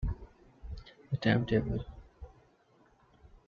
The 1.11 1.17
time 1.17 1.45
table. 1.45 1.85